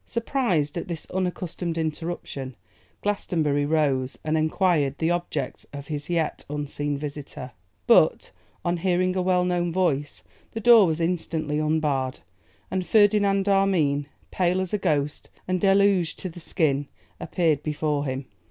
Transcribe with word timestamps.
Surprised 0.03 0.79
at 0.79 0.87
this 0.87 1.05
unaccustomed 1.11 1.77
interruption, 1.77 2.55
Glastonbury 3.03 3.67
rose, 3.67 4.17
and 4.23 4.35
enquired 4.35 4.97
the 4.97 5.11
object 5.11 5.63
of 5.73 5.85
his 5.89 6.09
yet 6.09 6.43
unseen 6.49 6.97
visitor; 6.97 7.51
but, 7.85 8.31
on 8.65 8.77
hearing 8.77 9.15
a 9.15 9.21
well 9.21 9.45
known 9.45 9.71
voice, 9.71 10.23
the 10.53 10.59
door 10.59 10.87
was 10.87 10.99
instantly 10.99 11.59
unbarred, 11.59 12.21
and 12.71 12.83
Ferdinand 12.83 13.47
Armine, 13.47 14.07
pale 14.31 14.59
as 14.59 14.73
a 14.73 14.79
ghost 14.79 15.29
and 15.47 15.61
deluged 15.61 16.17
to 16.17 16.29
the 16.29 16.39
skin, 16.39 16.87
appeared 17.19 17.61
before 17.61 18.05
him. 18.05 18.25